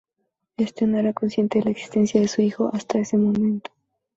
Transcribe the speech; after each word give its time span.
Este 0.57 0.87
no 0.87 0.97
era 0.97 1.13
consciente 1.13 1.59
de 1.59 1.65
la 1.65 1.69
existencia 1.69 2.19
de 2.19 2.27
su 2.27 2.41
hijo 2.41 2.71
hasta 2.73 2.97
ese 2.97 3.17
momento. 3.19 3.69